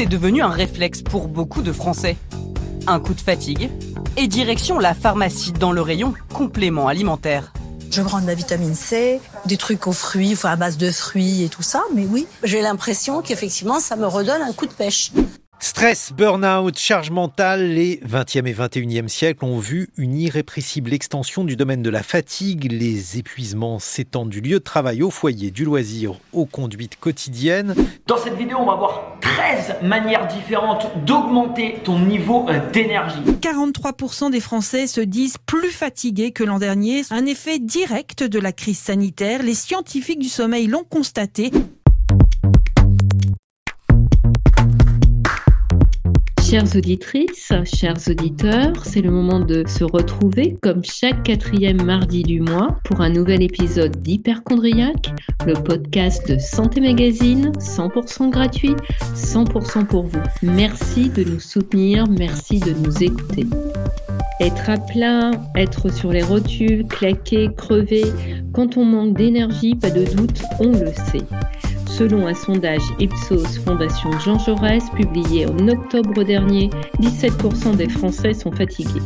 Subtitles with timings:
[0.00, 2.16] c'est devenu un réflexe pour beaucoup de Français.
[2.86, 3.70] Un coup de fatigue
[4.16, 7.52] et direction la pharmacie dans le rayon complément alimentaire.
[7.90, 11.42] Je prends de la vitamine C, des trucs aux fruits, enfin à base de fruits
[11.42, 15.12] et tout ça, mais oui, j'ai l'impression qu'effectivement ça me redonne un coup de pêche.
[15.62, 21.54] Stress, burn-out, charge mentale, les 20e et 21e siècles ont vu une irrépressible extension du
[21.54, 22.72] domaine de la fatigue.
[22.72, 27.74] Les épuisements s'étendent du lieu de travail au foyer, du loisir aux conduites quotidiennes.
[28.06, 33.20] Dans cette vidéo, on va voir 13 manières différentes d'augmenter ton niveau euh, d'énergie.
[33.42, 37.02] 43% des Français se disent plus fatigués que l'an dernier.
[37.10, 39.42] Un effet direct de la crise sanitaire.
[39.42, 41.50] Les scientifiques du sommeil l'ont constaté.
[46.50, 52.40] Chères auditrices, chers auditeurs, c'est le moment de se retrouver comme chaque quatrième mardi du
[52.40, 55.14] mois pour un nouvel épisode d'Hyperchondriac,
[55.46, 58.74] le podcast de Santé Magazine, 100% gratuit,
[59.14, 60.22] 100% pour vous.
[60.42, 63.46] Merci de nous soutenir, merci de nous écouter.
[64.40, 68.06] Être à plein, être sur les rotules, claquer, crever,
[68.52, 71.26] quand on manque d'énergie, pas de doute, on le sait.
[72.00, 78.52] Selon un sondage Ipsos Fondation Jean Jaurès publié en octobre dernier, 17% des Français sont
[78.52, 79.02] fatigués.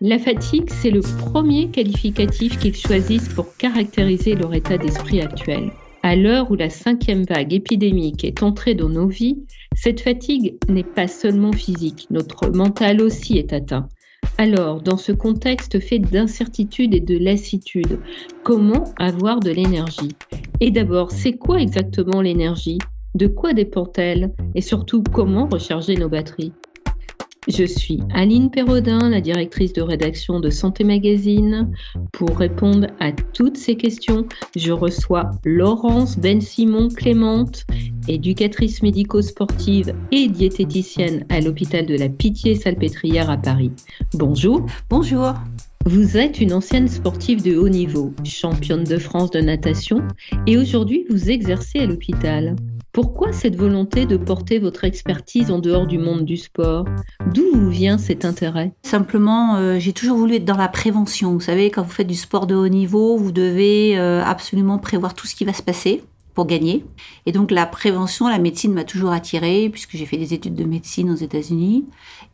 [0.00, 5.72] La fatigue, c'est le premier qualificatif qu'ils choisissent pour caractériser leur état d'esprit actuel.
[6.04, 9.42] À l'heure où la cinquième vague épidémique est entrée dans nos vies,
[9.74, 13.88] cette fatigue n'est pas seulement physique, notre mental aussi est atteint.
[14.36, 17.98] Alors, dans ce contexte fait d'incertitude et de lassitude,
[18.44, 20.12] comment avoir de l'énergie?
[20.60, 22.78] Et d'abord, c'est quoi exactement l'énergie?
[23.16, 24.32] De quoi dépend-elle?
[24.54, 26.52] Et surtout, comment recharger nos batteries?
[27.48, 31.72] Je suis Aline Perrodin, la directrice de rédaction de Santé Magazine.
[32.12, 37.64] Pour répondre à toutes ces questions, je reçois Laurence Ben-Simon Clémente,
[38.08, 43.70] éducatrice médico-sportive et diététicienne à l'hôpital de la Pitié-Salpêtrière à Paris.
[44.14, 44.66] Bonjour.
[44.90, 45.34] Bonjour.
[45.86, 50.02] Vous êtes une ancienne sportive de haut niveau, championne de France de natation,
[50.46, 52.56] et aujourd'hui vous exercez à l'hôpital.
[52.92, 56.84] Pourquoi cette volonté de porter votre expertise en dehors du monde du sport?
[57.32, 58.72] D'où vous vient cet intérêt?
[58.82, 61.32] Simplement, euh, j'ai toujours voulu être dans la prévention.
[61.32, 65.14] Vous savez, quand vous faites du sport de haut niveau, vous devez euh, absolument prévoir
[65.14, 66.02] tout ce qui va se passer
[66.46, 66.84] gagner.
[67.26, 70.64] Et donc la prévention, la médecine m'a toujours attirée puisque j'ai fait des études de
[70.64, 71.84] médecine aux États-Unis.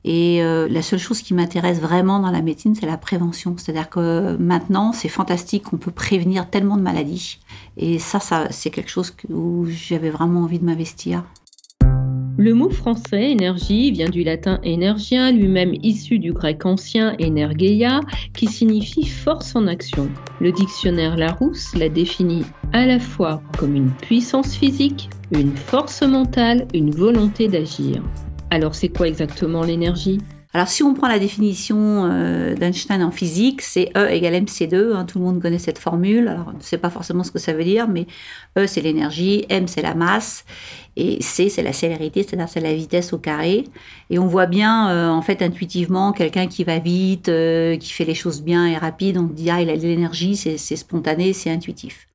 [0.04, 3.56] Et euh, la seule chose qui m'intéresse vraiment dans la médecine, c'est la prévention.
[3.56, 7.41] C'est-à-dire que maintenant, c'est fantastique qu'on peut prévenir tellement de maladies.
[7.76, 8.20] Et ça
[8.50, 11.25] c'est quelque chose où j'avais vraiment envie de m'investir.
[12.37, 18.00] Le mot français énergie vient du latin energia, lui-même issu du grec ancien energeia,
[18.33, 20.11] qui signifie force en action.
[20.41, 22.43] Le dictionnaire Larousse la définit
[22.73, 28.03] à la fois comme une puissance physique, une force mentale, une volonté d'agir.
[28.50, 30.19] Alors c'est quoi exactement l'énergie?
[30.55, 35.05] Alors si on prend la définition euh, d'Einstein en physique, c'est E égale mc2, hein,
[35.05, 37.53] tout le monde connaît cette formule, alors on ne sait pas forcément ce que ça
[37.53, 38.06] veut dire, mais
[38.56, 40.44] E c'est l'énergie, m c'est la masse,
[40.97, 43.65] et c c'est la célérité, c'est-à-dire c'est la vitesse au carré.
[44.10, 48.05] Et on voit bien euh, en fait intuitivement quelqu'un qui va vite, euh, qui fait
[48.05, 51.50] les choses bien et rapide, on dit ah il a de l'énergie, c'est spontané, c'est
[51.50, 52.09] intuitif.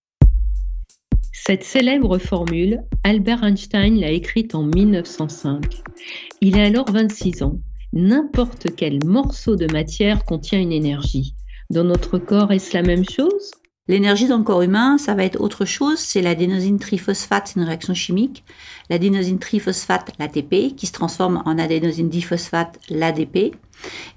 [1.34, 5.66] Cette célèbre formule, Albert Einstein l'a écrite en 1905.
[6.42, 7.58] Il a alors 26 ans
[7.94, 11.34] n'importe quel morceau de matière contient une énergie.
[11.70, 13.52] Dans notre corps, est-ce la même chose?
[13.90, 15.98] L'énergie dans le corps humain, ça va être autre chose.
[15.98, 18.44] C'est l'adénosine triphosphate, c'est une réaction chimique.
[18.92, 23.36] L'adénosine triphosphate, l'ATP, qui se transforme en adénosine diphosphate, l'ADP.
[23.36, 23.56] Et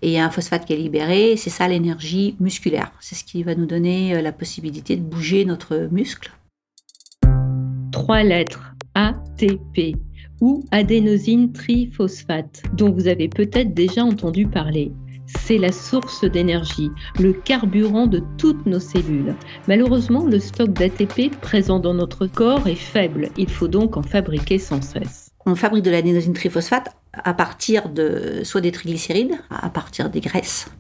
[0.03, 1.38] il y a un phosphate qui est libéré.
[1.38, 2.93] C'est ça l'énergie musculaire.
[3.00, 6.31] C'est ce qui va nous donner euh, la possibilité de bouger notre muscle.
[7.93, 8.75] Trois lettres.
[8.94, 9.97] ATP
[10.43, 14.93] ou adénosine triphosphate, dont vous avez peut-être déjà entendu parler.
[15.41, 19.34] C'est la source d'énergie, le carburant de toutes nos cellules.
[19.69, 23.31] Malheureusement, le stock d'ATP présent dans notre corps est faible.
[23.37, 25.31] Il faut donc en fabriquer sans cesse.
[25.44, 30.70] On fabrique de l'adénosine triphosphate à partir de soit des triglycérides, à partir des graisses,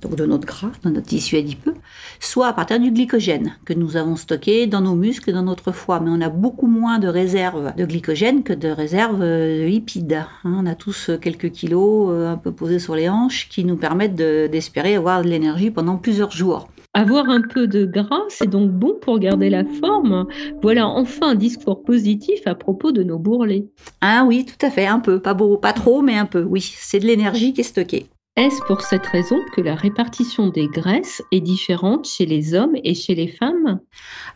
[0.00, 1.74] donc de notre gras, de notre tissu adipeux,
[2.20, 5.72] soit à partir du glycogène que nous avons stocké dans nos muscles et dans notre
[5.72, 6.00] foie.
[6.00, 10.24] Mais on a beaucoup moins de réserves de glycogène que de réserves de lipides.
[10.44, 10.54] Hein.
[10.58, 14.14] On a tous quelques kilos euh, un peu posés sur les hanches qui nous permettent
[14.14, 16.68] d'espérer avoir de l'énergie pendant plusieurs jours.
[16.94, 20.26] Avoir un peu de gras, c'est donc bon pour garder la forme.
[20.60, 23.64] Voilà enfin un discours positif à propos de nos bourrelets.
[24.02, 26.42] Ah oui, tout à fait, un peu, pas beau, pas trop, mais un peu.
[26.42, 28.08] Oui, c'est de l'énergie qui est stockée.
[28.34, 32.94] Est-ce pour cette raison que la répartition des graisses est différente chez les hommes et
[32.94, 33.80] chez les femmes?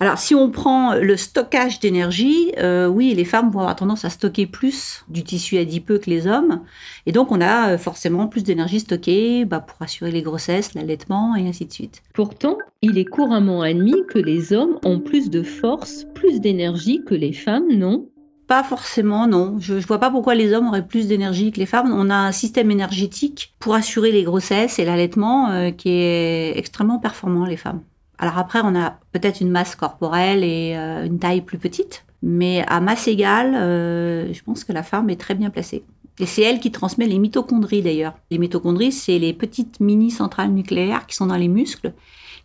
[0.00, 4.10] Alors, si on prend le stockage d'énergie, euh, oui, les femmes vont avoir tendance à
[4.10, 6.60] stocker plus du tissu adipeux que les hommes.
[7.06, 11.34] Et donc, on a euh, forcément plus d'énergie stockée bah, pour assurer les grossesses, l'allaitement
[11.34, 12.02] et ainsi de suite.
[12.12, 17.14] Pourtant, il est couramment admis que les hommes ont plus de force, plus d'énergie que
[17.14, 18.10] les femmes, non?
[18.46, 19.56] Pas forcément, non.
[19.58, 21.92] Je ne vois pas pourquoi les hommes auraient plus d'énergie que les femmes.
[21.92, 26.98] On a un système énergétique pour assurer les grossesses et l'allaitement euh, qui est extrêmement
[26.98, 27.82] performant, les femmes.
[28.18, 32.64] Alors après, on a peut-être une masse corporelle et euh, une taille plus petite, mais
[32.68, 35.84] à masse égale, euh, je pense que la femme est très bien placée.
[36.18, 38.14] Et c'est elle qui transmet les mitochondries d'ailleurs.
[38.30, 41.92] Les mitochondries, c'est les petites mini-centrales nucléaires qui sont dans les muscles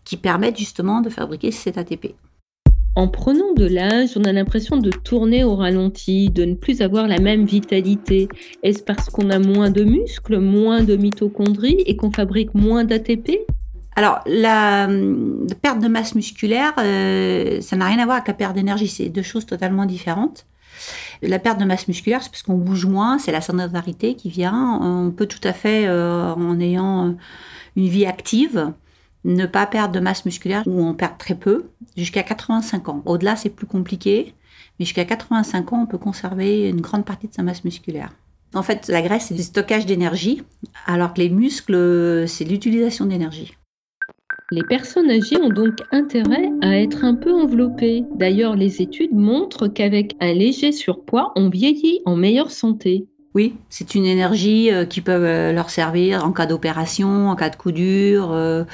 [0.03, 2.15] qui permettent justement de fabriquer cet ATP.
[2.95, 7.07] En prenant de l'âge, on a l'impression de tourner au ralenti, de ne plus avoir
[7.07, 8.27] la même vitalité.
[8.63, 13.31] Est-ce parce qu'on a moins de muscles, moins de mitochondries et qu'on fabrique moins d'ATP
[13.97, 14.87] alors, la,
[15.61, 19.21] perte de masse musculaire, euh, ça n'a rien à voir avec perte d'énergie, c'est deux
[19.21, 20.45] choses totalement différentes.
[21.21, 24.79] La perte de masse musculaire, c'est parce qu'on bouge moins, c'est la sédentarité qui vient.
[24.81, 27.17] On peut tout à fait, euh, en ayant
[27.75, 28.71] une vie active,
[29.23, 31.65] ne pas perdre de masse musculaire ou en perdre très peu
[31.95, 33.01] jusqu'à 85 ans.
[33.05, 34.33] Au-delà, c'est plus compliqué,
[34.79, 38.09] mais jusqu'à 85 ans, on peut conserver une grande partie de sa masse musculaire.
[38.53, 40.43] En fait, la graisse, c'est du stockage d'énergie,
[40.85, 43.53] alors que les muscles, c'est l'utilisation d'énergie.
[44.53, 48.03] Les personnes âgées ont donc intérêt à être un peu enveloppées.
[48.15, 53.07] D'ailleurs, les études montrent qu'avec un léger surpoids, on vieillit en meilleure santé.
[53.33, 57.49] Oui, c'est une énergie euh, qui peut euh, leur servir en cas d'opération, en cas
[57.49, 58.65] de coup dur, euh,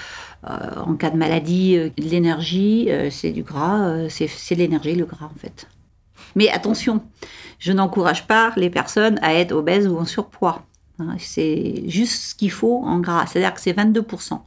[0.85, 1.77] en cas de maladie.
[1.97, 5.67] L'énergie, c'est du gras, c'est l'énergie, le gras en fait.
[6.35, 7.01] Mais attention,
[7.59, 10.63] je n'encourage pas les personnes à être obèses ou en surpoids.
[10.99, 11.15] Hein.
[11.19, 14.39] C'est juste ce qu'il faut en gras, c'est-à-dire que c'est 22%.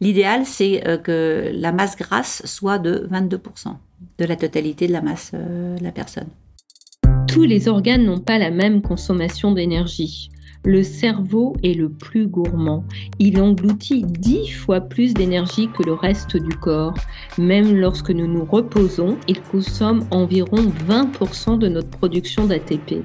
[0.00, 3.76] L'idéal, c'est que la masse grasse soit de 22%
[4.18, 6.28] de la totalité de la masse de la personne
[7.32, 10.30] tous les organes n'ont pas la même consommation d'énergie.
[10.64, 12.84] Le cerveau est le plus gourmand.
[13.18, 16.94] Il engloutit dix fois plus d'énergie que le reste du corps.
[17.36, 23.02] Même lorsque nous nous reposons, il consomme environ 20% de notre production d'ATP.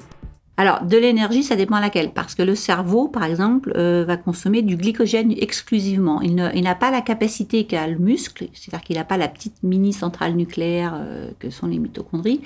[0.59, 2.11] Alors, de l'énergie, ça dépend laquelle.
[2.11, 6.21] Parce que le cerveau, par exemple, euh, va consommer du glycogène exclusivement.
[6.21, 10.35] Il n'a pas la capacité qu'a le muscle, c'est-à-dire qu'il n'a pas la petite mini-centrale
[10.35, 12.41] nucléaire euh, que sont les mitochondries.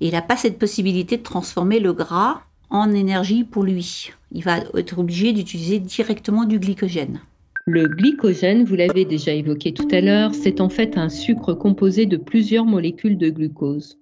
[0.00, 2.40] Et il n'a pas cette possibilité de transformer le gras
[2.70, 4.12] en énergie pour lui.
[4.32, 7.20] Il va être obligé d'utiliser directement du glycogène.
[7.66, 12.06] Le glycogène, vous l'avez déjà évoqué tout à l'heure, c'est en fait un sucre composé
[12.06, 13.98] de plusieurs molécules de glucose.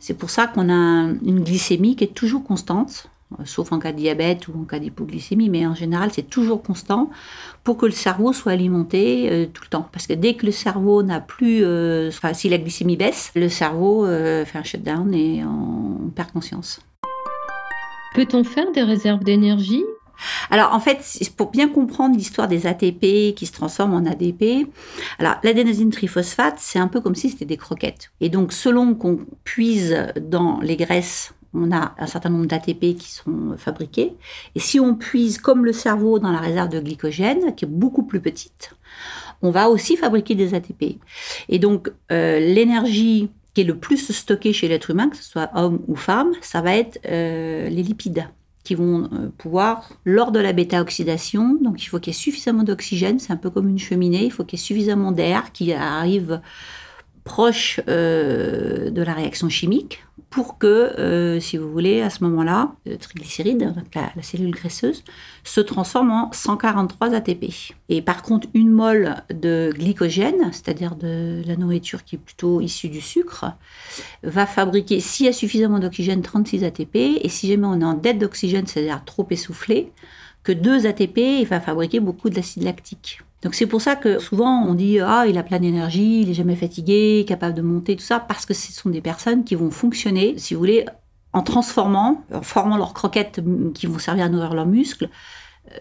[0.00, 3.08] C'est pour ça qu'on a une glycémie qui est toujours constante,
[3.44, 7.10] sauf en cas de diabète ou en cas d'hypoglycémie, mais en général c'est toujours constant
[7.64, 9.88] pour que le cerveau soit alimenté euh, tout le temps.
[9.92, 13.48] Parce que dès que le cerveau n'a plus, euh, enfin si la glycémie baisse, le
[13.48, 16.80] cerveau euh, fait un shutdown et on perd conscience.
[18.14, 19.84] Peut-on faire des réserves d'énergie?
[20.50, 21.04] Alors en fait,
[21.36, 24.68] pour bien comprendre l'histoire des ATP qui se transforment en ADP,
[25.18, 28.12] alors l'adénosine triphosphate, c'est un peu comme si c'était des croquettes.
[28.20, 33.10] Et donc selon qu'on puise dans les graisses, on a un certain nombre d'ATP qui
[33.10, 34.14] sont fabriqués.
[34.54, 38.04] Et si on puise comme le cerveau dans la réserve de glycogène, qui est beaucoup
[38.04, 38.74] plus petite,
[39.42, 40.98] on va aussi fabriquer des ATP.
[41.48, 45.50] Et donc euh, l'énergie qui est le plus stockée chez l'être humain, que ce soit
[45.54, 48.26] homme ou femme, ça va être euh, les lipides
[48.64, 52.64] qui vont euh, pouvoir, lors de la bêta-oxydation, donc il faut qu'il y ait suffisamment
[52.64, 55.72] d'oxygène, c'est un peu comme une cheminée, il faut qu'il y ait suffisamment d'air qui
[55.72, 56.40] arrive
[57.24, 62.72] proche euh, de la réaction chimique pour que, euh, si vous voulez, à ce moment-là,
[62.86, 65.04] le triglycéride, la, la, cellule graisseuse,
[65.44, 67.52] se transforme en 143 ATP.
[67.88, 72.88] Et par contre, une mole de glycogène, c'est-à-dire de la nourriture qui est plutôt issue
[72.88, 73.52] du sucre,
[74.24, 76.96] va fabriquer, s'il y a suffisamment d'oxygène, 36 ATP.
[76.96, 79.92] Et si jamais on est en dette d'oxygène, c'est-à-dire trop essoufflé,
[80.42, 83.20] que 2 ATP, il va fabriquer beaucoup d'acide lactique.
[83.44, 86.34] Donc c'est pour ça que souvent on dit ah il a plein d'énergie, il est
[86.34, 89.70] jamais fatigué, capable de monter tout ça parce que ce sont des personnes qui vont
[89.70, 90.86] fonctionner, si vous voulez,
[91.34, 93.40] en transformant, en formant leurs croquettes
[93.74, 95.10] qui vont servir à nourrir leurs muscles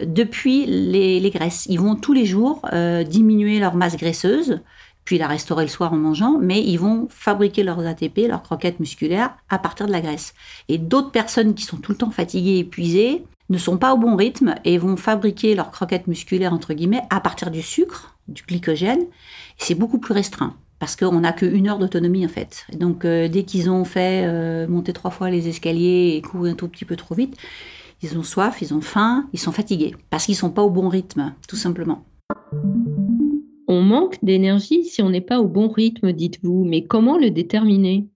[0.01, 1.65] euh, depuis les, graisses.
[1.69, 4.59] Ils vont tous les jours euh, diminuer leur masse graisseuse,
[5.05, 8.79] puis la restaurer le soir en mangeant, mais ils vont fabriquer leurs ATP, leurs croquettes
[8.79, 10.33] musculaires à partir de la graisse.
[10.69, 14.15] Et d'autres personnes qui sont tout le temps fatiguées, épuisées, ne sont pas au bon
[14.15, 19.05] rythme et vont fabriquer leurs croquettes musculaires, entre guillemets, à partir du sucre, du glycogène.
[19.57, 22.65] C'est beaucoup plus restreint parce qu'on n'a qu'une heure d'autonomie en fait.
[22.77, 26.55] donc euh, dès qu'ils ont fait euh, monter trois fois les escaliers et courir un
[26.55, 27.37] tout petit peu trop vite,
[28.01, 30.89] Ils ont soif, ils ont faim, ils sont fatigués parce qu'ils sont pas au bon
[30.89, 32.03] rythme, tout simplement.
[33.69, 38.09] On manque d'énergie si on n'est pas au bon rythme, dites-vous, mais comment le déterminer?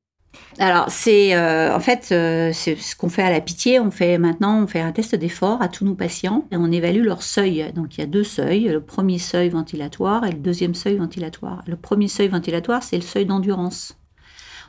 [0.59, 3.79] Alors, c'est euh, en fait euh, ce qu'on fait à la pitié.
[3.79, 7.03] On fait maintenant, on fait un test d'effort à tous nos patients et on évalue
[7.03, 7.71] leur seuil.
[7.75, 11.63] Donc, il y a deux seuils le premier seuil ventilatoire et le deuxième seuil ventilatoire.
[11.67, 13.97] Le premier seuil ventilatoire, c'est le seuil d'endurance.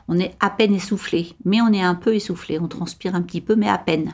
[0.07, 2.59] On est à peine essoufflé, mais on est un peu essoufflé.
[2.59, 4.13] On transpire un petit peu, mais à peine.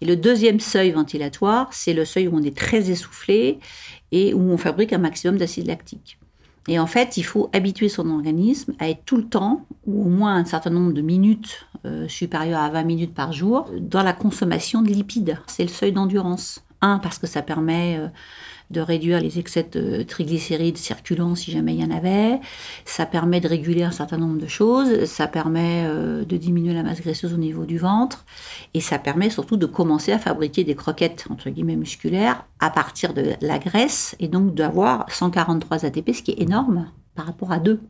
[0.00, 3.58] Et le deuxième seuil ventilatoire, c'est le seuil où on est très essoufflé
[4.10, 6.18] et où on fabrique un maximum d'acide lactique.
[6.68, 10.08] Et en fait, il faut habituer son organisme à être tout le temps, ou au
[10.08, 14.14] moins un certain nombre de minutes euh, supérieures à 20 minutes par jour, dans la
[14.14, 15.38] consommation de lipides.
[15.46, 16.64] C'est le seuil d'endurance.
[16.80, 18.08] Un, parce que ça permet euh,
[18.74, 22.40] de réduire les excès de triglycérides circulants si jamais il y en avait.
[22.84, 25.06] Ça permet de réguler un certain nombre de choses.
[25.06, 28.26] Ça permet euh, de diminuer la masse graisseuse au niveau du ventre.
[28.74, 33.14] Et ça permet surtout de commencer à fabriquer des croquettes, entre guillemets, musculaires à partir
[33.14, 37.60] de la graisse et donc d'avoir 143 ATP, ce qui est énorme par rapport à
[37.60, 37.80] 2.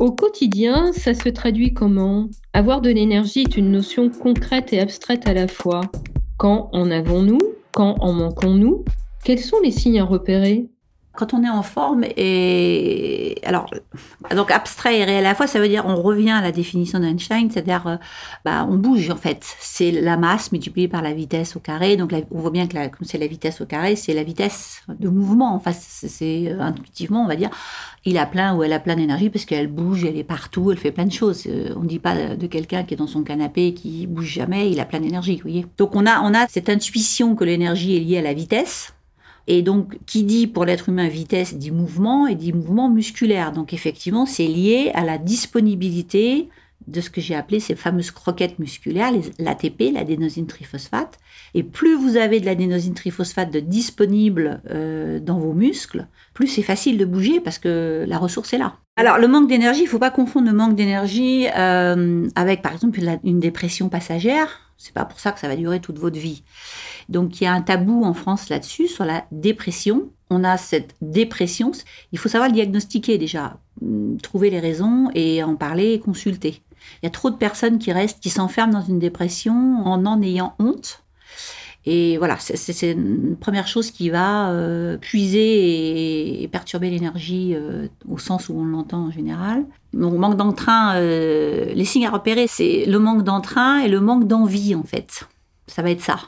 [0.00, 2.28] Au quotidien, ça se traduit comment?
[2.52, 5.82] Avoir de l'énergie est une notion concrète et abstraite à la fois.
[6.38, 7.38] Quand en avons-nous?
[7.72, 8.84] Quand en manquons-nous?
[9.22, 10.68] Quels sont les signes à repérer?
[11.14, 13.66] Quand on est en forme et alors
[14.34, 17.00] donc abstrait et réel à la fois, ça veut dire on revient à la définition
[17.00, 17.96] d'Einstein, c'est-à-dire euh,
[18.46, 19.44] bah, on bouge en fait.
[19.60, 21.98] C'est la masse multipliée par la vitesse au carré.
[21.98, 25.10] Donc on voit bien que comme c'est la vitesse au carré, c'est la vitesse de
[25.10, 25.54] mouvement.
[25.54, 27.50] Enfin, c'est euh, intuitivement on va dire
[28.06, 30.78] il a plein ou elle a plein d'énergie parce qu'elle bouge, elle est partout, elle
[30.78, 31.44] fait plein de choses.
[31.46, 34.70] Euh, on ne dit pas de quelqu'un qui est dans son canapé qui bouge jamais,
[34.70, 35.42] il a plein d'énergie.
[35.76, 38.94] Donc on a on a cette intuition que l'énergie est liée à la vitesse
[39.46, 43.52] et donc, qui dit pour l'être humain vitesse dit mouvement et dit mouvement musculaire.
[43.52, 46.48] Donc, effectivement, c'est lié à la disponibilité
[46.88, 51.18] de ce que j'ai appelé ces fameuses croquettes musculaires, l'ATP, l'adénosine triphosphate.
[51.54, 56.98] Et plus vous avez de l'adénosine triphosphate disponible euh, dans vos muscles, plus c'est facile
[56.98, 58.78] de bouger parce que la ressource est là.
[58.96, 62.72] Alors le manque d'énergie, il ne faut pas confondre le manque d'énergie euh, avec par
[62.72, 64.72] exemple une dépression passagère.
[64.76, 66.42] C'est pas pour ça que ça va durer toute votre vie.
[67.08, 70.10] Donc il y a un tabou en France là-dessus, sur la dépression.
[70.30, 71.72] On a cette dépression.
[72.12, 76.62] Il faut savoir le diagnostiquer déjà, hum, trouver les raisons et en parler et consulter.
[77.02, 80.22] Il y a trop de personnes qui restent, qui s'enferment dans une dépression en en
[80.22, 81.02] ayant honte.
[81.84, 88.18] Et voilà, c'est une première chose qui va euh, puiser et, perturber l'énergie euh, au
[88.18, 89.64] sens où on l'entend en général.
[89.92, 94.28] Donc, manque d'entrain, euh, les signes à repérer, c'est le manque d'entrain et le manque
[94.28, 95.28] d'envie, en fait.
[95.66, 96.20] Ça va être ça,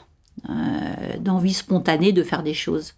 [1.19, 2.93] d'envie spontanée de faire des choses.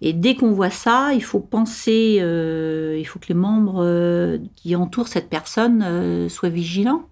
[0.00, 4.76] Et dès qu'on voit ça, il faut penser, euh, il faut que les membres qui
[4.76, 7.08] entourent cette personne soient vigilants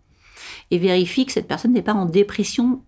[0.70, 2.82] et vérifient que cette personne n'est pas en dépression.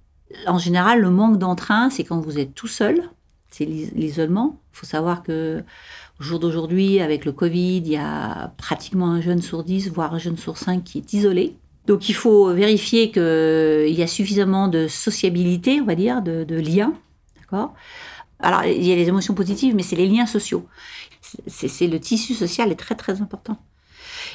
[0.46, 3.10] En général, le manque d'entrain, c'est quand vous êtes tout seul,
[3.50, 4.60] c'est l'isolement.
[4.74, 5.62] Il faut savoir que
[6.18, 10.14] au jour d'aujourd'hui, avec le Covid, il y a pratiquement un jeune sur 10, voire
[10.14, 11.56] un jeune sur 5 qui est isolé.
[11.86, 16.56] Donc il faut vérifier qu'il y a suffisamment de sociabilité, on va dire, de, de
[16.56, 16.94] liens.
[17.40, 17.74] D'accord?
[18.40, 20.66] Alors il y a les émotions positives, mais c'est les liens sociaux.
[21.46, 23.58] C'est le tissu social est très très important.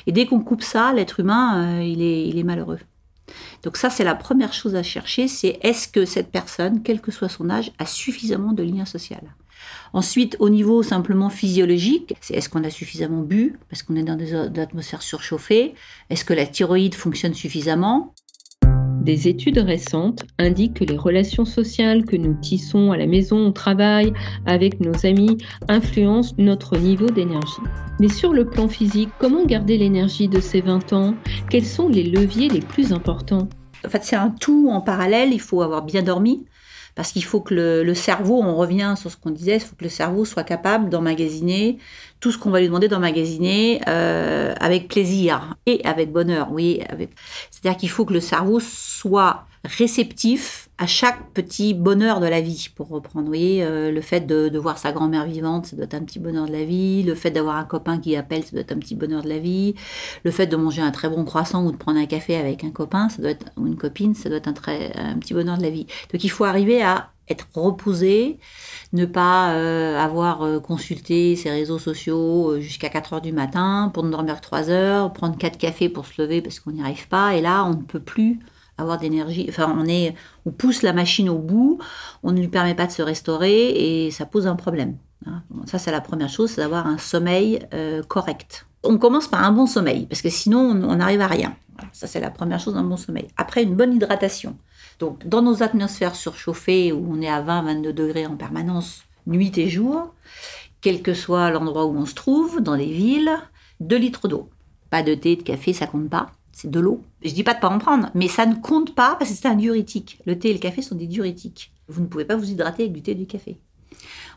[0.07, 2.79] Et dès qu'on coupe ça, l'être humain, euh, il, est, il est malheureux.
[3.63, 7.11] Donc ça, c'est la première chose à chercher, c'est est-ce que cette personne, quel que
[7.11, 9.17] soit son âge, a suffisamment de liens sociaux?
[9.93, 14.15] Ensuite, au niveau simplement physiologique, c'est est-ce qu'on a suffisamment bu parce qu'on est dans
[14.15, 15.73] des atmosphères surchauffées?
[16.09, 18.13] Est-ce que la thyroïde fonctionne suffisamment?
[19.01, 23.51] Des études récentes indiquent que les relations sociales que nous tissons à la maison, au
[23.51, 24.13] travail,
[24.45, 25.37] avec nos amis,
[25.69, 27.63] influencent notre niveau d'énergie.
[27.99, 31.15] Mais sur le plan physique, comment garder l'énergie de ces 20 ans?
[31.49, 33.49] Quels sont les leviers les plus importants?
[33.83, 35.33] En fait, c'est un tout en parallèle.
[35.33, 36.45] Il faut avoir bien dormi,
[36.95, 39.83] parce qu'il faut que le, cerveau, on revient sur ce qu'on disait, il faut que
[39.83, 41.77] le cerveau soit capable d'emmagasiner
[42.19, 46.51] tout ce qu'on va lui demander d'emmagasiner euh, avec plaisir et avec bonheur.
[46.51, 46.81] Oui,
[47.49, 52.69] c'est-à-dire qu'il faut que le cerveau soit réceptif à chaque petit bonheur de la vie,
[52.75, 53.25] pour reprendre.
[53.25, 56.17] Vous voyez, euh, le fait de, voir sa grand-mère vivante, ça doit être un petit
[56.17, 57.03] bonheur de la vie.
[57.03, 59.37] Le fait d'avoir un copain qui appelle, ça doit être un petit bonheur de la
[59.37, 59.75] vie.
[60.23, 62.71] Le fait de manger un très bon croissant ou de prendre un café avec un
[62.71, 65.63] copain, ça doit être, ou une copine, ça doit être un, très, petit bonheur de
[65.63, 65.85] la vie.
[66.11, 68.39] Donc il faut arriver à être reposé,
[68.93, 74.03] ne pas euh, avoir euh, consulté ses réseaux sociaux jusqu'à 4 heures du matin pour
[74.03, 77.07] ne dormir que 3 heures, prendre 4 cafés pour se lever parce qu'on n'y arrive
[77.07, 77.35] pas.
[77.35, 78.39] Et là, on ne peut plus
[78.81, 79.45] avoir d'énergie.
[79.49, 81.79] Enfin, on, est, on pousse la machine au bout,
[82.23, 84.97] on ne lui permet pas de se restaurer et ça pose un problème.
[85.25, 85.43] Hein.
[85.65, 88.65] ça, c'est la première chose, c'est d'avoir un sommeil euh, correct.
[88.83, 91.55] On commence par un bon sommeil, parce que sinon, on n'arrive à rien.
[91.93, 93.27] ça, c'est la première chose, un bon sommeil.
[93.37, 94.57] Après, une bonne hydratation.
[94.99, 99.69] Donc, dans nos atmosphères surchauffées, où on est à 20-22 degrés en permanence, nuit et
[99.69, 100.13] jour,
[100.81, 103.31] quel que soit l'endroit où on se trouve, dans les villes,
[103.79, 104.49] 2 litres d'eau.
[104.89, 106.31] Pas de thé, de café, ça compte pas.
[106.53, 107.01] C'est de l'eau.
[107.23, 109.47] Je dis pas de pas en prendre, mais ça ne compte pas parce que c'est
[109.47, 110.19] un diurétique.
[110.25, 111.71] Le thé et le café sont des diurétiques.
[111.87, 113.57] Vous ne pouvez pas vous hydrater avec du thé et du café.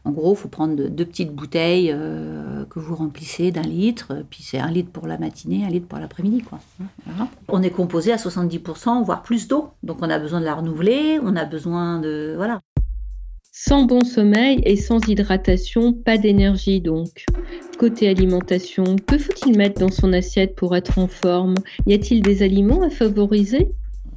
[0.05, 4.43] En gros, il faut prendre deux petites bouteilles euh, que vous remplissez d'un litre, puis
[4.43, 6.43] c'est un litre pour la matinée, un litre pour l'après-midi.
[6.43, 6.61] Quoi.
[7.49, 9.71] On est composé à 70%, voire plus d'eau.
[9.83, 12.35] Donc on a besoin de la renouveler, on a besoin de...
[12.37, 12.61] Voilà.
[13.57, 17.25] Sans bon sommeil et sans hydratation, pas d'énergie donc.
[17.79, 21.55] Côté alimentation, que faut-il mettre dans son assiette pour être en forme?
[21.87, 23.71] Y a-t-il des aliments à favoriser?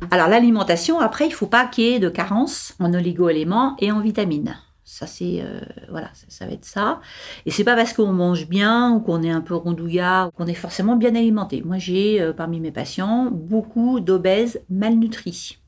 [0.10, 3.92] Alors l'alimentation, après, il ne faut pas qu'il y ait de carence en oligo-éléments et
[3.92, 4.58] en vitamines.
[4.84, 5.60] Ça, c'est euh,
[5.92, 7.00] voilà, ça, va être ça.
[7.46, 10.56] Et c'est pas parce qu'on mange bien ou qu'on est un peu rondouillard qu'on est
[10.56, 11.62] forcément bien alimenté.
[11.64, 15.60] Moi, j'ai euh, parmi mes patients beaucoup d'obèses malnutris.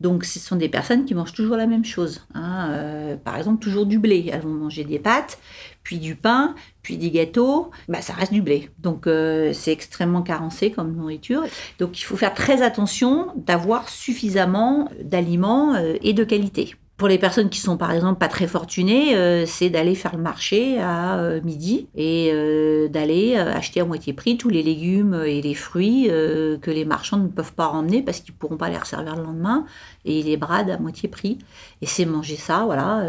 [0.00, 2.26] Donc, ce sont des personnes qui mangent toujours la même chose.
[2.34, 2.70] Hein.
[2.70, 4.30] Euh, par exemple, toujours du blé.
[4.32, 5.38] Elles vont manger des pâtes,
[5.82, 7.70] puis du pain, puis des gâteaux.
[7.88, 8.70] Bah, ça reste du blé.
[8.78, 11.42] Donc, euh, c'est extrêmement carencé comme nourriture.
[11.78, 16.74] Donc, il faut faire très attention d'avoir suffisamment d'aliments euh, et de qualité.
[17.00, 20.20] Pour les personnes qui sont par exemple pas très fortunées, euh, c'est d'aller faire le
[20.22, 25.40] marché à euh, midi et euh, d'aller acheter à moitié prix tous les légumes et
[25.40, 29.16] les fruits que les marchands ne peuvent pas ramener parce qu'ils pourront pas les resservir
[29.16, 29.64] le lendemain
[30.04, 31.38] et les bradent à moitié prix.
[31.80, 33.02] Et c'est manger ça, voilà,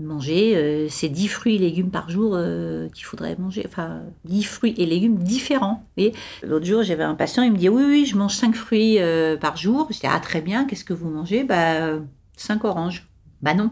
[0.00, 2.38] manger ces 10 fruits et légumes par jour
[2.92, 5.82] qu'il faudrait manger, enfin 10 fruits et légumes différents.
[6.42, 8.98] L'autre jour, j'avais un patient, il me dit oui, oui, je mange 5 fruits
[9.40, 9.88] par jour.
[9.90, 11.44] Je dis ah très bien, qu'est-ce que vous mangez?
[11.44, 12.00] Bah,
[12.40, 13.08] 5 oranges.
[13.40, 13.70] Bah non,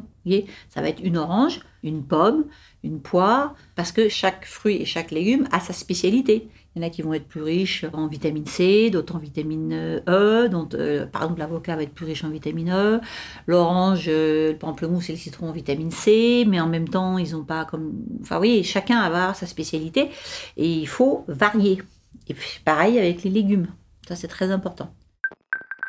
[0.69, 2.45] ça va être une orange, une pomme,
[2.83, 6.49] une poire, parce que chaque fruit et chaque légume a sa spécialité.
[6.75, 10.03] Il y en a qui vont être plus riches en vitamine C, d'autres en vitamine
[10.09, 13.01] E, dont, euh, par exemple l'avocat va être plus riche en vitamine E,
[13.47, 17.33] l'orange, euh, le pamplemousse et le citron en vitamine C, mais en même temps ils
[17.33, 18.05] n'ont pas comme...
[18.21, 20.11] Enfin oui, chacun avoir sa spécialité
[20.57, 21.83] et il faut varier.
[22.29, 23.69] Et pareil avec les légumes,
[24.07, 24.91] ça c'est très important.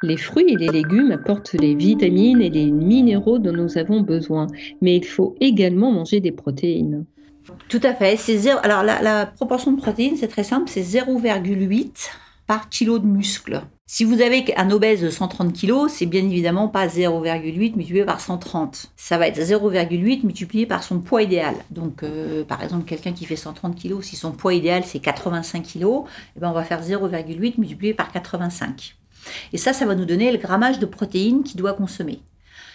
[0.04, 4.48] Les fruits et les légumes apportent les vitamines et les minéraux dont nous avons besoin,
[4.82, 7.06] mais il faut également manger des protéines.
[7.70, 8.18] Tout à fait.
[8.64, 12.10] Alors la, proportion de protéines, c'est très simple, c'est 0,8
[12.46, 13.62] par kilo de muscle.
[13.90, 18.20] Si vous avez un obèse de 130 kg, c'est bien évidemment pas 0,8 multiplié par
[18.20, 18.92] 130.
[18.98, 21.56] Ça va être 0,8 multiplié par son poids idéal.
[21.72, 25.64] Donc, euh, par exemple, quelqu'un qui fait 130 kg, si son poids idéal c'est 85
[25.64, 26.04] kg,
[26.36, 28.97] eh ben on va faire 0,8 multiplié par 85.
[29.54, 32.22] Et ça, ça va nous donner le grammage de protéines qu'il doit consommer,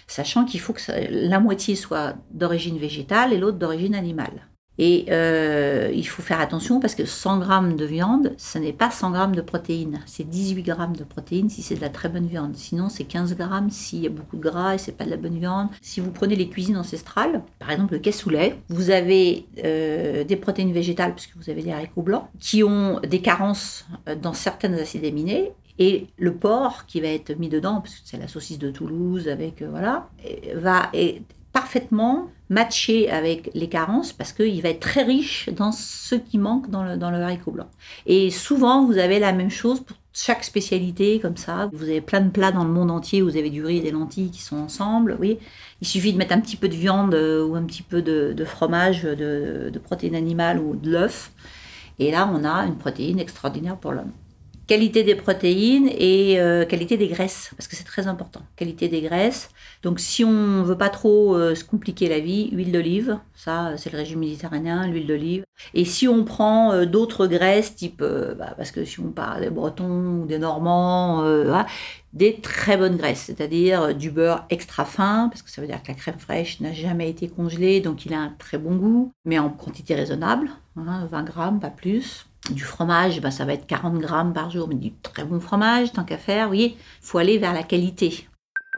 [0.07, 4.47] sachant qu'il faut que la moitié soit d'origine végétale et l'autre d'origine animale.
[4.79, 8.91] Et euh, il faut faire attention parce que 100 grammes de viande, ce n'est pas
[8.91, 10.01] 100 grammes de protéines.
[10.07, 12.57] C'est 18 grammes de protéines si c'est de la très bonne viande.
[12.57, 15.19] Sinon, c'est 15 grammes s'il y a beaucoup de gras et c'est pas de la
[15.19, 15.69] bonne viande.
[15.83, 20.73] Si vous prenez les cuisines ancestrales, par exemple le cassoulet, vous avez euh, des protéines
[20.73, 25.05] végétales puisque vous avez des haricots blancs qui ont des carences euh, dans certaines acides
[25.05, 28.71] aminés et le porc qui va être mis dedans, parce que c'est la saucisse de
[28.71, 30.09] Toulouse avec, euh, voilà,
[30.55, 36.15] va être parfaitement matché avec les carences parce qu'il va être très riche dans ce
[36.15, 37.67] qui manque dans le, haricot blanc.
[38.07, 41.69] Et souvent, vous avez la même chose pour chaque spécialité comme ça.
[41.73, 43.83] Vous avez plein de plats dans le monde entier où vous avez du riz et
[43.83, 45.17] des lentilles qui sont ensemble.
[45.19, 45.39] Oui,
[45.81, 48.45] il suffit de mettre un petit peu de viande euh, ou un petit peu de,
[48.45, 51.33] fromage, de, de protéines animales ou de l'œuf.
[51.99, 54.13] Et là, on a une protéine extraordinaire pour l'homme.
[54.69, 58.43] Qualité des protéines et euh, qualité des graisses, parce que c'est très important.
[58.55, 59.51] Qualité des graisses.
[59.83, 63.91] Donc si on veut pas trop euh, se compliquer la vie, huile d'olive, ça c'est
[63.91, 65.45] le régime méditerranéen, l'huile d'olive.
[65.75, 68.05] Et si on prend euh, d'autres graisses, type,
[68.39, 71.25] bah, parce que si on parle des Bretons ou des Normands,
[72.13, 75.89] des très bonnes graisses, c'est-à-dire du beurre extra fin, parce que ça veut dire que
[75.89, 79.41] la crème fraîche n'a jamais été congelée, donc il a un très bon goût, mais
[79.41, 83.99] en quantité raisonnable, 20 hein, grammes, pas plus du fromage, ben, ça va être 40
[83.99, 86.53] grammes par jour, mais du très bon fromage, tant qu'à faire.
[86.55, 88.29] Il faut aller vers la qualité.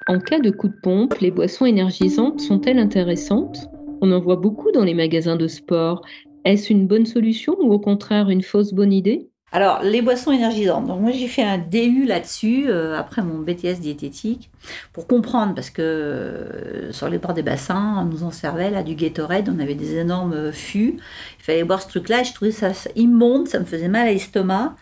[0.06, 3.68] En cas de coup de pompe, les boissons énergisantes sont-elles intéressantes?
[4.02, 6.02] On en voit beaucoup dans les magasins de sport.
[6.44, 9.30] Est-ce une bonne solution ou au contraire une fausse bonne idée?
[9.54, 10.88] Alors, les boissons énergisantes.
[10.88, 14.50] Donc, moi, j'ai fait un DU là-dessus, euh, après mon BTS diététique,
[14.92, 18.82] pour comprendre, parce que euh, sur les bords des bassins, on nous en servait là
[18.82, 20.96] du Gatorade, on avait des énormes fûts.
[21.38, 24.74] Il fallait boire ce truc-là, je trouvais ça immonde, ça me faisait mal à l'estomac.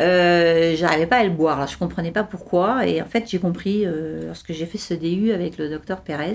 [0.00, 1.58] Euh, j'arrivais pas à le boire.
[1.60, 2.86] Là, je comprenais pas pourquoi.
[2.86, 6.34] Et en fait, j'ai compris euh, lorsque j'ai fait ce DU avec le docteur Pérez,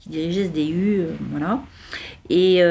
[0.00, 1.62] qui dirigeait ce DU, euh, voilà.
[2.30, 2.62] Et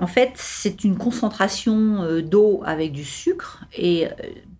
[0.00, 4.08] en fait, c'est une concentration d'eau avec du sucre et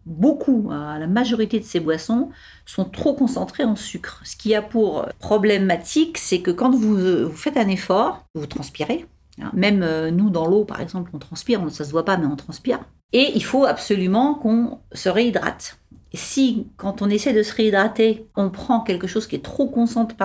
[0.06, 2.30] beaucoup, euh, la majorité de ces boissons
[2.66, 4.20] sont trop concentrées en sucre.
[4.24, 9.06] Ce qui a pour problématique, c'est que quand vous, vous faites un effort, vous transpirez.
[9.42, 9.50] Hein.
[9.54, 12.36] Même euh, nous, dans l'eau, par exemple, on transpire, ça se voit pas, mais on
[12.36, 12.80] transpire.
[13.12, 15.78] Et il faut absolument qu'on se réhydrate.
[16.14, 20.16] Si, quand on essaie de se réhydrater, on prend quelque chose qui est trop concentré,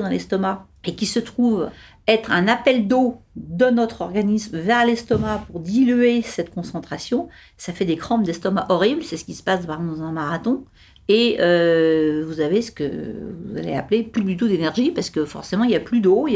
[0.00, 1.68] dans l'estomac et qui se trouve
[2.06, 7.84] être un appel d'eau de notre organisme vers l'estomac pour diluer cette concentration, ça fait
[7.84, 9.02] des crampes d'estomac horribles.
[9.02, 10.64] C'est ce qui se passe par dans un marathon.
[11.08, 12.84] Et euh, vous avez ce que
[13.44, 16.26] vous allez appeler plus du tout d'énergie parce que forcément il n'y a plus d'eau,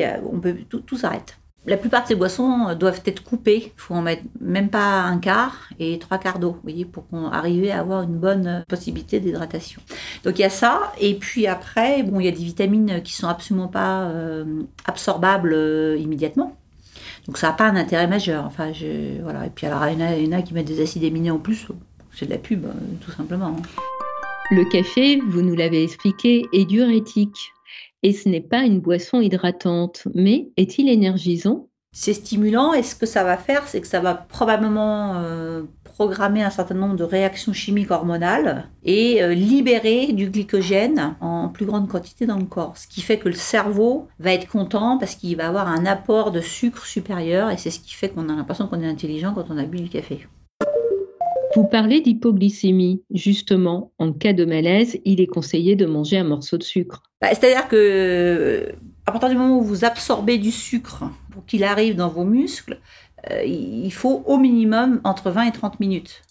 [0.87, 1.39] tout s'arrête.
[1.69, 3.73] La plupart de ces boissons euh, doivent être coupées.
[3.77, 7.27] Il faut en mettre même pas un quart et trois quarts d'eau, voyez, pour qu'on
[7.27, 9.83] arrive à avoir une bonne euh, possibilité d'hydratation.
[10.25, 13.13] Donc il y a ça, et puis après, bon, il y a des vitamines qui
[13.13, 15.55] sont absolument pas euh, absorbables
[15.99, 16.57] immédiatement.
[17.27, 18.47] Donc ça n'a pas un intérêt majeur.
[18.47, 19.45] Enfin, je, voilà.
[19.45, 21.05] Et puis alors il y en a, il y en a qui mettent des acides
[21.05, 21.69] aminés en plus.
[22.15, 22.71] C'est de la pub, euh,
[23.05, 23.49] tout simplement.
[23.59, 23.63] hein.
[24.51, 27.53] Le café, vous nous l'avez expliqué, est diurétique.
[28.03, 31.69] Et ce n'est pas une boisson hydratante, mais est-il énergisant?
[31.91, 36.45] C'est stimulant et ce que ça va faire, c'est que ça va probablement euh, programmer
[36.45, 41.89] un certain nombre de réactions chimiques hormonales et euh, libérer du glycogène en plus grande
[41.89, 42.77] quantité dans le corps.
[42.77, 46.31] Ce qui fait que le cerveau va être content parce qu'il va avoir un apport
[46.31, 49.47] de sucre supérieur et c'est ce qui fait qu'on a l'impression qu'on est intelligent quand
[49.51, 50.29] on a bu du café.
[51.59, 53.03] Vous parlez d'hypoglycémie.
[53.13, 57.03] Justement, en cas de malaise, il est conseillé de manger un morceau de sucre.
[57.21, 58.73] Bah, C'est-à-dire que euh,
[59.07, 62.79] à partir du moment où vous absorbez du sucre pour qu'il arrive dans vos muscles,
[63.33, 66.23] euh, il faut au minimum entre 20 et 30 minutes.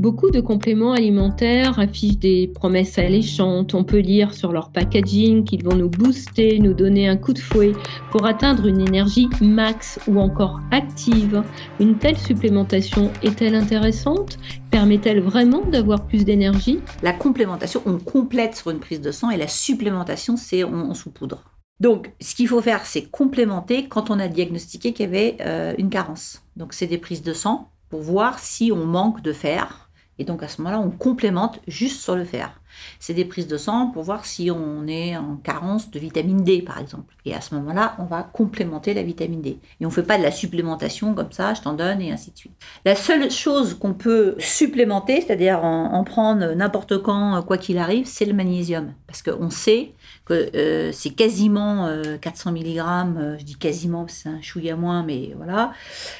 [0.00, 3.74] Beaucoup de compléments alimentaires affichent des promesses alléchantes.
[3.74, 7.38] On peut lire sur leur packaging qu'ils vont nous booster, nous donner un coup de
[7.38, 7.72] fouet
[8.10, 11.42] pour atteindre une énergie max ou encore active.
[11.80, 14.38] Une telle supplémentation est-elle intéressante?
[14.70, 16.80] Permet-elle vraiment d'avoir plus d'énergie?
[17.02, 20.94] La complémentation, on complète sur une prise de sang et la supplémentation, c'est on, on
[20.94, 21.42] saupoudre.
[21.78, 25.74] Donc, ce qu'il faut faire, c'est complémenter quand on a diagnostiqué qu'il y avait euh,
[25.76, 26.40] une carence.
[26.56, 29.89] Donc, c'est des prises de sang pour voir si on manque de fer.
[30.20, 32.60] Et donc, à ce moment-là, on complémente juste sur le fer.
[32.98, 36.60] C'est des prises de sang pour voir si on est en carence de vitamine D,
[36.60, 37.14] par exemple.
[37.24, 39.58] Et à ce moment-là, on va complémenter la vitamine D.
[39.80, 42.32] Et on ne fait pas de la supplémentation comme ça, je t'en donne, et ainsi
[42.32, 42.52] de suite.
[42.84, 48.06] La seule chose qu'on peut supplémenter, c'est-à-dire en, en prendre n'importe quand, quoi qu'il arrive,
[48.06, 48.92] c'est le magnésium.
[49.06, 49.94] Parce qu'on sait
[50.26, 55.02] que euh, c'est quasiment euh, 400 mg, euh, je dis quasiment, c'est un chouïa moins,
[55.02, 55.72] mais voilà,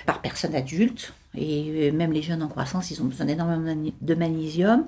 [0.06, 1.12] par personne adulte.
[1.36, 4.86] Et euh, même les jeunes en croissance, ils ont besoin d'énormément de magnésium.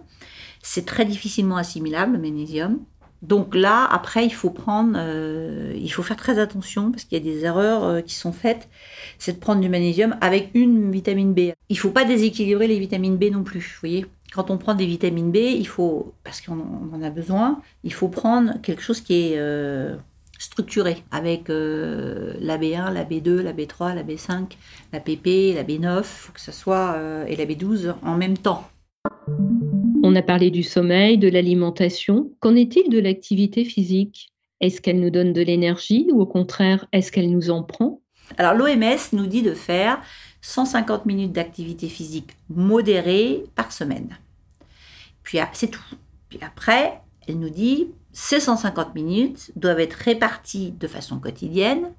[0.62, 2.81] C'est très difficilement assimilable, le magnésium.
[3.22, 7.20] Donc là, après, il faut prendre, euh, il faut faire très attention parce qu'il y
[7.20, 8.68] a des erreurs euh, qui sont faites.
[9.18, 11.52] C'est de prendre du magnésium avec une vitamine B.
[11.68, 13.61] Il faut pas déséquilibrer les vitamines B non plus.
[13.61, 16.59] Vous voyez, quand on prend des vitamines B, il faut, parce qu'on
[16.92, 19.38] en a besoin, il faut prendre quelque chose qui est
[20.42, 24.57] structuré avec euh, la B1, la B2, la B3, la B5,
[24.92, 28.68] la PP, la B9, faut que ça soit euh, et la B12 en même temps.
[30.02, 32.33] On a parlé du sommeil, de l'alimentation.
[32.40, 34.33] Qu'en est-il de l'activité physique?
[34.61, 38.00] Est-ce qu'elle nous donne de l'énergie ou au contraire, est-ce qu'elle nous en prend?
[38.37, 40.00] Alors l'OMS nous dit de faire
[40.40, 44.18] 150 minutes d'activité physique modérée par semaine.
[45.22, 45.94] Puis ah, c'est tout.
[46.28, 51.92] Puis après, elle nous dit ces 150 minutes doivent être réparties de façon quotidienne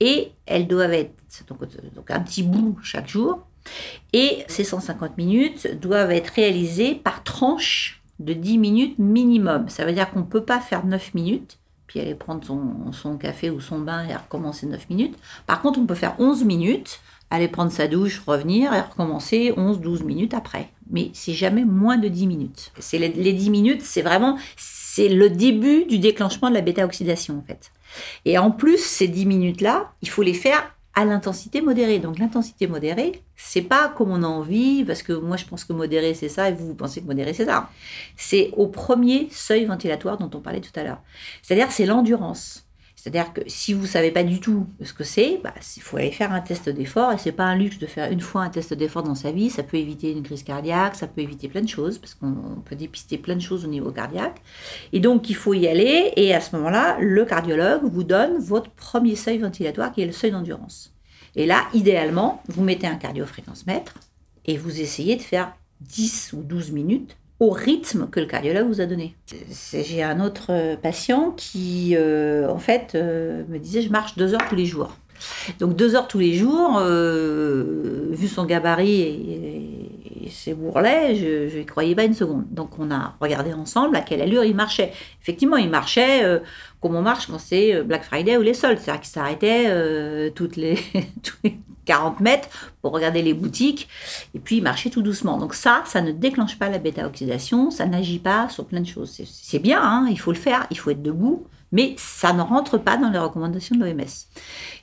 [0.00, 1.14] et elles doivent être
[1.48, 1.60] donc,
[1.94, 3.46] donc un petit bout chaque jour.
[4.12, 9.68] Et ces 150 minutes doivent être réalisées par tranche de 10 minutes minimum.
[9.68, 13.16] Ça veut dire qu'on ne peut pas faire 9 minutes, puis aller prendre son, son
[13.16, 15.16] café ou son bain et recommencer 9 minutes.
[15.46, 20.04] Par contre, on peut faire 11 minutes, aller prendre sa douche, revenir et recommencer 11-12
[20.04, 20.70] minutes après.
[20.90, 22.72] Mais c'est jamais moins de 10 minutes.
[22.78, 24.38] C'est les, les 10 minutes, c'est vraiment
[24.96, 27.70] c'est le début du déclenchement de la bêta-oxydation en fait.
[28.24, 31.98] Et en plus, ces 10 minutes-là, il faut les faire à l'intensité modérée.
[31.98, 35.74] Donc l'intensité modérée, c'est pas comme on a envie, parce que moi je pense que
[35.74, 37.68] modéré c'est ça, et vous, vous pensez que modéré c'est ça.
[38.16, 41.02] C'est au premier seuil ventilatoire dont on parlait tout à l'heure.
[41.42, 42.65] C'est-à-dire c'est l'endurance.
[43.06, 46.10] C'est-à-dire que si vous savez pas du tout ce que c'est, bah, il faut aller
[46.10, 48.74] faire un test d'effort et c'est pas un luxe de faire une fois un test
[48.74, 49.48] d'effort dans sa vie.
[49.48, 52.74] Ça peut éviter une crise cardiaque, ça peut éviter plein de choses parce qu'on peut
[52.74, 54.42] dépister plein de choses au niveau cardiaque.
[54.92, 58.70] Et donc il faut y aller et à ce moment-là, le cardiologue vous donne votre
[58.70, 60.92] premier seuil ventilatoire qui est le seuil d'endurance.
[61.36, 63.94] Et là, idéalement, vous mettez un cardiofréquencemètre
[64.46, 68.80] et vous essayez de faire 10 ou 12 minutes au rythme que le cardiologue vous
[68.80, 69.14] a donné.
[69.72, 74.34] J'ai un autre euh, patient qui, euh, en fait, euh, me disait je marche deux
[74.34, 74.96] heures tous les jours.
[75.60, 81.94] Donc deux heures tous les jours, vu son gabarit et, ses bourrelets, je ne croyais
[81.94, 82.44] pas une seconde.
[82.50, 84.92] Donc on a regardé ensemble à quelle allure il marchait.
[85.22, 86.22] Effectivement, il marchait
[86.82, 88.78] comme on marche quand c'est Black Friday ou les soldes.
[88.78, 90.74] C'est-à-dire qu'il s'arrêtait toutes les,
[91.22, 92.48] tous les 40 mètres
[92.82, 93.88] pour regarder les boutiques
[94.34, 95.38] et puis il marchait tout doucement.
[95.38, 99.10] Donc ça, ça ne déclenche pas la bêta-oxydation, ça n'agit pas sur plein de choses.
[99.10, 101.46] C'est- C'est bien, hein, il faut le faire, il faut être debout,
[101.76, 104.02] mais ça ne rentre pas dans les recommandations de l'OMS.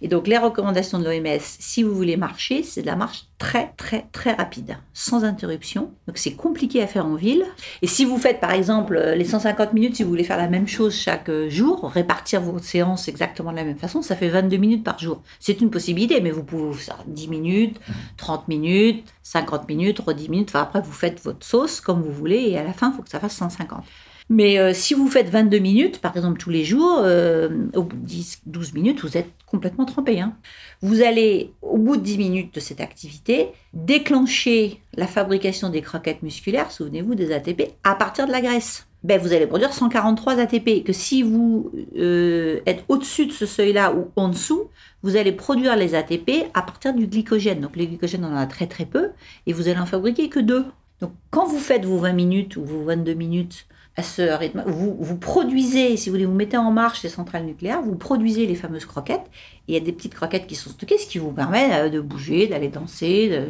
[0.04, 3.74] Et donc les recommandations de l'OMS, si vous voulez marcher, c'est de la marche très
[3.78, 5.92] très très rapide, sans interruption.
[6.06, 7.46] Donc c'est compliqué à faire en ville.
[7.82, 10.48] Et si vous faites par exemple euh, les 150 minutes, si vous voulez faire la
[10.48, 14.30] même chose chaque euh, jour, répartir vos séances exactement de la même façon, ça fait
[14.30, 15.24] 22 minutes par jour.
[15.40, 17.80] C'est une possibilité, mais vous pouvez faire 10 minutes,
[18.18, 20.50] 30 minutes, 50 minutes, 10 minutes.
[20.52, 23.02] Enfin après vous faites votre sauce comme vous voulez et à la fin il faut
[23.02, 23.84] que ça fasse 150.
[24.30, 27.98] Mais euh, si vous faites 22 minutes, par exemple, tous les jours, euh, au bout
[27.98, 30.20] de 10, 12 minutes, vous êtes complètement trempé.
[30.20, 30.36] hein.
[30.82, 36.24] Vous allez, au bout de 10 minutes de cette activité, déclencher la fabrication des croquettes
[36.24, 38.88] musculaires, souvenez-vous des ATP, à partir de la graisse.
[39.04, 43.94] Ben, vous allez produire 143 ATP, que si vous euh, êtes au-dessus de ce seuil-là
[43.94, 44.70] ou en dessous,
[45.02, 47.60] vous allez produire les ATP à partir du glycogène.
[47.60, 49.10] Donc le glycogène, on en a très très peu,
[49.46, 50.66] et vous allez en fabriquer que deux.
[51.02, 55.18] Donc quand vous faites vos 20 minutes ou vos 22 minutes à ce rythme, vous,
[55.18, 58.86] produisez, si vous voulez, vous mettez en marche les centrales nucléaires, vous produisez les fameuses
[58.86, 59.30] croquettes,
[59.68, 61.90] et il y a des petites croquettes qui sont stockées, ce qui vous permet euh,
[61.90, 63.50] de bouger, d'aller danser, de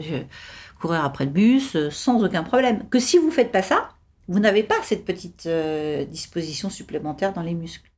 [0.81, 2.83] courir après le bus, euh, sans aucun problème.
[2.89, 3.89] Que si vous faites pas ça,
[4.27, 7.89] vous n'avez pas cette petite euh, disposition supplémentaire dans les muscles.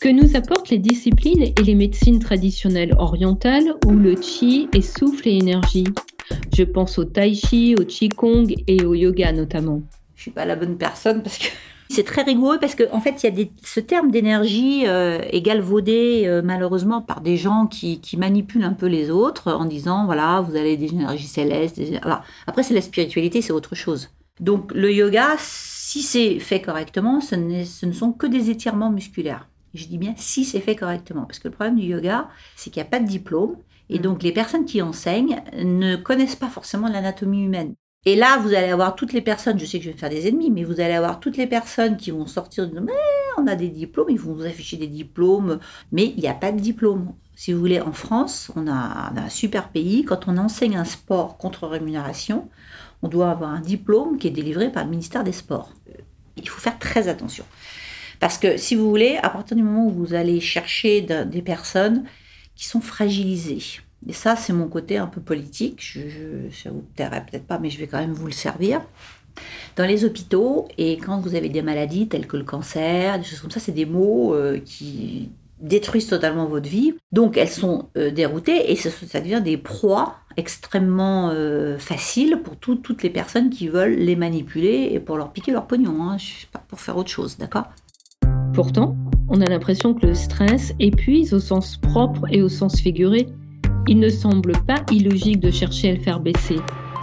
[0.00, 5.28] Que nous apportent les disciplines et les médecines traditionnelles orientales où le chi est souffle
[5.28, 5.86] et énergie
[6.56, 9.82] Je pense au tai chi, au qigong et au yoga notamment.
[10.20, 11.46] Je suis pas la bonne personne parce que
[11.88, 15.18] c'est très rigoureux parce qu'en en fait il y a des, ce terme d'énergie euh,
[15.30, 19.64] est galvaudé euh, malheureusement par des gens qui, qui manipulent un peu les autres en
[19.64, 22.22] disant voilà vous avez des énergies célestes des- voilà.
[22.46, 24.10] après c'est la spiritualité c'est autre chose.
[24.40, 29.48] Donc le yoga si c'est fait correctement ce, ce ne sont que des étirements musculaires.
[29.72, 32.82] Je dis bien si c'est fait correctement parce que le problème du yoga c'est qu'il
[32.82, 33.56] n'y a pas de diplôme
[33.88, 37.74] et donc les personnes qui enseignent ne connaissent pas forcément l'anatomie humaine
[38.06, 40.10] et là, vous allez avoir toutes les personnes, je sais que je vais me faire
[40.10, 42.92] des ennemis, mais vous allez avoir toutes les personnes qui vont sortir de mais
[43.36, 45.60] on a des diplômes, ils vont vous afficher des diplômes,
[45.92, 47.12] mais il n'y a pas de diplôme.
[47.34, 50.04] Si vous voulez, en France, on a, un super pays.
[50.04, 52.48] Quand on enseigne un sport contre rémunération,
[53.02, 55.72] on doit avoir un diplôme qui est délivré par le ministère des Sports.
[56.36, 57.44] Il faut faire très attention.
[58.18, 61.42] Parce que si vous voulez, à partir du moment où vous allez chercher de- des
[61.42, 62.04] personnes
[62.54, 65.98] qui sont fragilisées, et ça, c'est mon côté un peu politique.
[66.52, 68.80] Ça vous plairait peut-être pas, mais je vais quand même vous le servir.
[69.76, 73.40] Dans les hôpitaux, et quand vous avez des maladies telles que le cancer, des choses
[73.40, 76.94] comme ça, c'est des mots euh, qui détruisent totalement votre vie.
[77.12, 82.76] Donc, elles sont euh, déroutées et ça, devient des proies extrêmement euh, faciles pour tout-
[82.76, 86.02] toutes les personnes qui veulent les manipuler et pour leur piquer leur pognon.
[86.10, 86.16] Hein.
[86.68, 87.66] Pour faire autre chose, d'accord?
[88.54, 88.96] Pourtant,
[89.28, 93.28] on a l'impression que le stress épuise au sens propre et au sens figuré.
[93.88, 96.56] Il ne semble pas illogique de chercher à le faire baisser.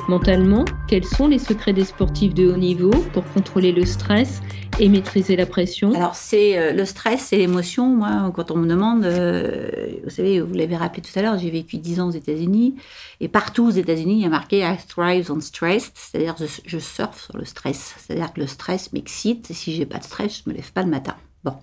[0.08, 4.42] Mentalement, quels sont les secrets des sportifs de haut niveau pour contrôler le stress
[4.80, 5.94] et maîtriser la pression?
[5.94, 7.88] Alors, c'est euh, le stress, c'est l'émotion.
[7.88, 9.70] Moi, quand on me demande, euh,
[10.06, 12.76] vous savez, vous l'avez rappelé tout à l'heure, j'ai vécu 10 ans aux États-Unis.
[13.20, 16.78] Et partout aux États-Unis, il y a marqué I thrive on stress, c'est-à-dire je, je
[16.78, 17.96] surfe sur le stress.
[17.98, 19.52] C'est-à-dire que le stress m'excite.
[19.52, 21.16] Et si j'ai pas de stress, je me lève pas le matin.
[21.44, 21.56] Bon.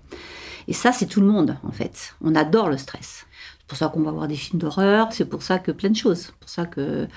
[0.68, 2.14] Et ça, c'est tout le monde, en fait.
[2.22, 3.26] On adore le stress.
[3.58, 5.96] C'est pour ça qu'on va voir des films d'horreur, c'est pour ça que plein de
[5.96, 6.26] choses.
[6.26, 7.08] C'est pour ça que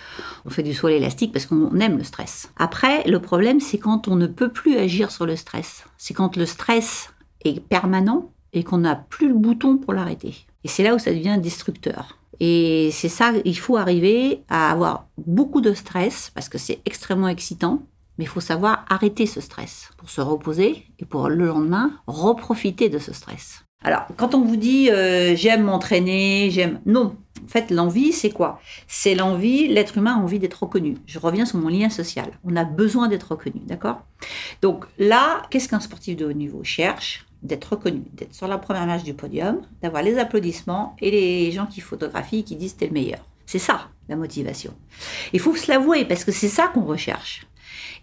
[0.45, 2.49] on fait du saut à l'élastique parce qu'on aime le stress.
[2.57, 5.83] Après, le problème, c'est quand on ne peut plus agir sur le stress.
[5.97, 7.09] C'est quand le stress
[7.43, 10.35] est permanent et qu'on n'a plus le bouton pour l'arrêter.
[10.63, 12.17] Et c'est là où ça devient destructeur.
[12.39, 17.27] Et c'est ça, il faut arriver à avoir beaucoup de stress parce que c'est extrêmement
[17.27, 17.83] excitant.
[18.17, 22.89] Mais il faut savoir arrêter ce stress pour se reposer et pour le lendemain reprofiter
[22.89, 23.63] de ce stress.
[23.83, 26.81] Alors, quand on vous dit euh, j'aime m'entraîner, j'aime.
[26.85, 27.15] Non.
[27.43, 28.59] En fait, l'envie, c'est quoi?
[28.87, 30.97] C'est l'envie, l'être humain a envie d'être reconnu.
[31.05, 32.31] Je reviens sur mon lien social.
[32.43, 34.01] On a besoin d'être reconnu, d'accord?
[34.61, 37.25] Donc là, qu'est-ce qu'un sportif de haut niveau cherche?
[37.43, 41.67] D'être reconnu, d'être sur la première marche du podium, d'avoir les applaudissements et les gens
[41.67, 43.19] qui photographient qui disent t'es le meilleur.
[43.45, 44.73] C'est ça, la motivation.
[45.33, 47.45] Il faut se l'avouer parce que c'est ça qu'on recherche.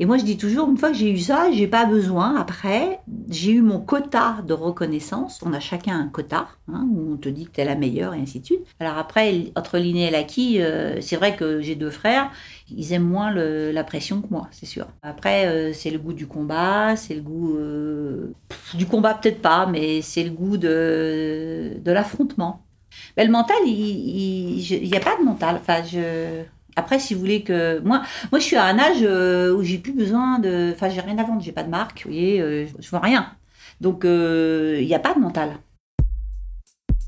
[0.00, 2.36] Et moi, je dis toujours, une fois que j'ai eu ça, j'ai pas besoin.
[2.36, 5.40] Après, j'ai eu mon quota de reconnaissance.
[5.44, 8.14] On a chacun un quota, hein, où on te dit que tu es la meilleure,
[8.14, 8.66] et ainsi de suite.
[8.80, 12.30] Alors après, entre l'inné et l'acquis, euh, c'est vrai que j'ai deux frères,
[12.70, 14.86] ils aiment moins la pression que moi, c'est sûr.
[15.02, 18.32] Après, euh, c'est le goût du combat, c'est le goût euh,
[18.74, 22.62] du combat peut-être pas, mais c'est le goût de, de l'affrontement.
[23.16, 25.56] Mais le mental, il n'y a pas de mental.
[25.60, 26.42] Enfin, je...
[26.76, 29.78] Après, si vous voulez que moi, moi, je suis à un âge euh, où j'ai
[29.78, 32.66] plus besoin de, enfin, j'ai rien à vendre, j'ai pas de marque, vous voyez, euh,
[32.78, 33.28] je vois rien.
[33.80, 35.56] Donc, euh, il n'y a pas de mental.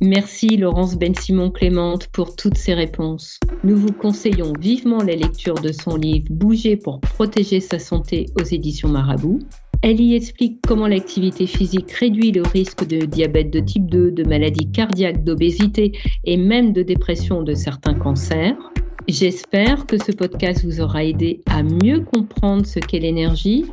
[0.02, 3.40] Merci Laurence Ben-Simon Clémente pour toutes ces réponses.
[3.64, 8.44] Nous vous conseillons vivement la lecture de son livre Bouger pour protéger sa santé aux
[8.44, 9.38] éditions Marabout.
[9.82, 14.24] Elle y explique comment l'activité physique réduit le risque de diabète de type 2, de
[14.24, 15.92] maladies cardiaques, d'obésité
[16.24, 18.56] et même de dépression de certains cancers.
[19.08, 23.64] J'espère que ce podcast vous aura aidé à mieux comprendre ce qu'est l'énergie,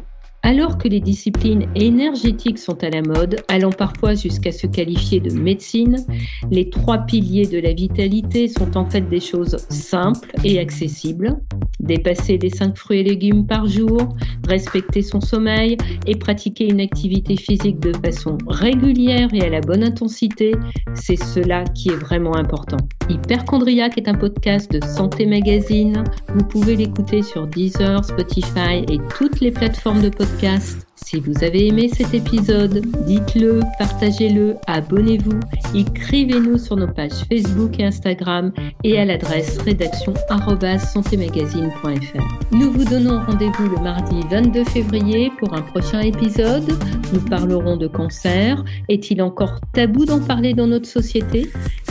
[0.44, 5.32] alors que les disciplines énergétiques sont à la mode, allant parfois jusqu'à se qualifier de
[5.32, 6.06] médecine,
[6.52, 11.40] les trois piliers de la vitalité sont en fait des choses simples et accessibles.
[11.84, 14.16] Dépasser les 5 fruits et légumes par jour,
[14.48, 19.84] respecter son sommeil et pratiquer une activité physique de façon régulière et à la bonne
[19.84, 20.56] intensité,
[20.94, 22.78] c'est cela qui est vraiment important.
[23.10, 26.04] Hyperchondriac est un podcast de Santé Magazine.
[26.34, 31.68] Vous pouvez l'écouter sur Deezer, Spotify et toutes les plateformes de podcast si vous avez
[31.68, 35.40] aimé cet épisode, dites-le, partagez-le, abonnez-vous,
[35.76, 38.52] écrivez-nous sur nos pages Facebook et Instagram
[38.84, 42.24] et à l'adresse rédaction@santémagazine.fr.
[42.52, 46.70] Nous vous donnons rendez-vous le mardi 22 février pour un prochain épisode.
[47.12, 48.64] Nous parlerons de cancer.
[48.90, 51.50] Est-il encore tabou d'en parler dans notre société?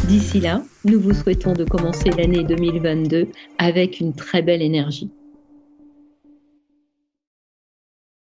[0.09, 5.11] D'ici là, nous vous souhaitons de commencer l'année 2022 avec une très belle énergie.